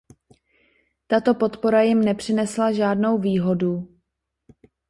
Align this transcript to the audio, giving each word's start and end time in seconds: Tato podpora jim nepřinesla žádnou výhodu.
Tato 1.07 1.33
podpora 1.35 1.81
jim 1.81 2.01
nepřinesla 2.01 2.71
žádnou 2.71 3.17
výhodu. 3.17 3.97